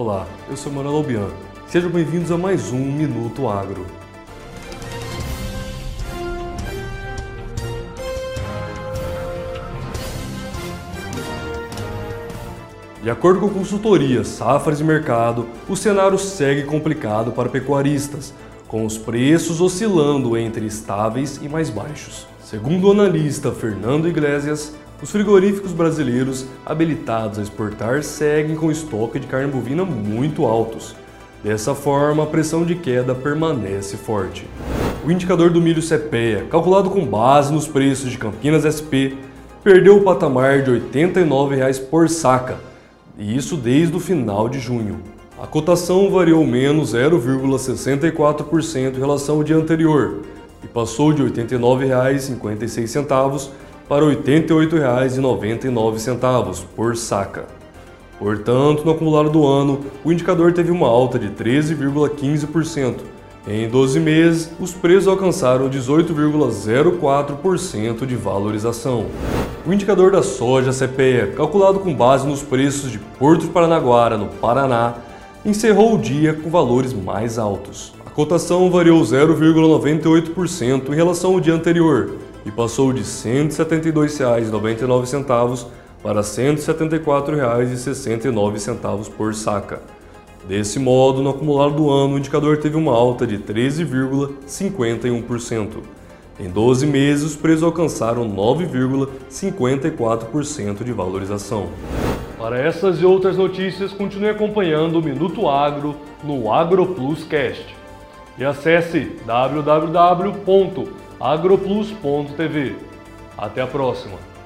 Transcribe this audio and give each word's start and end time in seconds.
Olá, 0.00 0.28
eu 0.48 0.56
sou 0.56 0.70
Manuel 0.70 0.94
Albian. 0.94 1.26
Sejam 1.66 1.90
bem-vindos 1.90 2.30
a 2.30 2.38
mais 2.38 2.70
um 2.72 2.78
Minuto 2.78 3.48
Agro. 3.48 3.84
De 13.02 13.10
acordo 13.10 13.40
com 13.40 13.48
consultoria 13.48 14.22
Safras 14.22 14.78
e 14.78 14.84
Mercado, 14.84 15.48
o 15.68 15.74
cenário 15.74 16.16
segue 16.16 16.62
complicado 16.62 17.32
para 17.32 17.48
pecuaristas, 17.48 18.32
com 18.68 18.86
os 18.86 18.96
preços 18.96 19.60
oscilando 19.60 20.36
entre 20.36 20.64
estáveis 20.64 21.40
e 21.42 21.48
mais 21.48 21.70
baixos. 21.70 22.24
Segundo 22.40 22.86
o 22.86 22.92
analista 22.92 23.50
Fernando 23.50 24.06
Iglesias, 24.06 24.76
os 25.00 25.12
frigoríficos 25.12 25.72
brasileiros 25.72 26.44
habilitados 26.66 27.38
a 27.38 27.42
exportar 27.42 28.02
seguem 28.02 28.56
com 28.56 28.70
estoque 28.70 29.20
de 29.20 29.28
carne 29.28 29.50
bovina 29.50 29.84
muito 29.84 30.44
altos. 30.44 30.94
Dessa 31.42 31.72
forma, 31.72 32.24
a 32.24 32.26
pressão 32.26 32.64
de 32.64 32.74
queda 32.74 33.14
permanece 33.14 33.96
forte. 33.96 34.44
O 35.06 35.10
indicador 35.10 35.50
do 35.50 35.60
milho 35.60 35.80
CPEA, 35.80 36.46
calculado 36.50 36.90
com 36.90 37.06
base 37.06 37.52
nos 37.52 37.68
preços 37.68 38.10
de 38.10 38.18
Campinas 38.18 38.64
SP, 38.66 39.14
perdeu 39.62 39.98
o 39.98 40.02
patamar 40.02 40.62
de 40.62 40.72
R$ 40.72 40.82
89,00 40.92 41.88
por 41.88 42.08
saca, 42.08 42.56
e 43.16 43.36
isso 43.36 43.56
desde 43.56 43.96
o 43.96 44.00
final 44.00 44.48
de 44.48 44.58
junho. 44.58 44.98
A 45.40 45.46
cotação 45.46 46.10
variou 46.10 46.44
menos 46.44 46.94
0,64% 46.94 48.96
em 48.96 48.98
relação 48.98 49.36
ao 49.36 49.44
dia 49.44 49.56
anterior 49.56 50.22
e 50.64 50.66
passou 50.66 51.12
de 51.12 51.22
R$ 51.22 51.30
89,56 51.30 53.50
para 53.88 54.04
R$ 54.04 54.16
88,99 54.16 56.64
por 56.76 56.94
saca. 56.96 57.46
Portanto, 58.18 58.84
no 58.84 58.90
acumulado 58.92 59.30
do 59.30 59.46
ano, 59.46 59.80
o 60.04 60.12
indicador 60.12 60.52
teve 60.52 60.70
uma 60.70 60.88
alta 60.88 61.18
de 61.18 61.30
13,15%. 61.30 62.96
Em 63.46 63.68
12 63.68 64.00
meses, 64.00 64.50
os 64.60 64.74
preços 64.74 65.08
alcançaram 65.08 65.70
18,04% 65.70 68.04
de 68.04 68.14
valorização. 68.14 69.06
O 69.66 69.72
indicador 69.72 70.10
da 70.10 70.22
soja 70.22 70.70
CPEA, 70.72 71.28
calculado 71.28 71.78
com 71.78 71.94
base 71.94 72.26
nos 72.26 72.42
preços 72.42 72.90
de 72.90 72.98
Porto 72.98 73.40
de 73.42 73.48
Paranaguara, 73.48 74.18
no 74.18 74.26
Paraná, 74.26 74.96
encerrou 75.46 75.94
o 75.94 75.98
dia 75.98 76.34
com 76.34 76.50
valores 76.50 76.92
mais 76.92 77.38
altos. 77.38 77.94
A 78.04 78.10
cotação 78.10 78.70
variou 78.70 79.00
0,98% 79.00 80.92
em 80.92 80.94
relação 80.94 81.32
ao 81.32 81.40
dia 81.40 81.54
anterior 81.54 82.27
e 82.48 82.50
passou 82.50 82.92
de 82.94 83.00
R$ 83.00 83.06
172,99 83.06 85.66
para 86.02 86.20
R$ 86.20 86.26
174,69 86.26 89.10
por 89.10 89.34
saca. 89.34 89.82
Desse 90.48 90.78
modo, 90.78 91.20
no 91.22 91.28
acumulado 91.30 91.74
do 91.74 91.90
ano, 91.90 92.14
o 92.14 92.18
indicador 92.18 92.56
teve 92.56 92.76
uma 92.76 92.92
alta 92.92 93.26
de 93.26 93.36
13,51%. 93.38 95.82
Em 96.40 96.48
12 96.48 96.86
meses, 96.86 97.24
os 97.24 97.36
preços 97.36 97.64
alcançaram 97.64 98.26
9,54% 98.30 100.82
de 100.82 100.92
valorização. 100.92 101.66
Para 102.38 102.58
essas 102.58 103.02
e 103.02 103.04
outras 103.04 103.36
notícias, 103.36 103.92
continue 103.92 104.30
acompanhando 104.30 105.00
o 105.00 105.02
Minuto 105.02 105.50
Agro 105.50 105.94
no 106.24 106.50
AgroPlus 106.50 107.24
Cast. 107.24 107.76
E 108.38 108.44
acesse 108.44 109.18
www.agroplus.tv. 111.18 112.76
Até 113.36 113.60
a 113.60 113.66
próxima! 113.66 114.37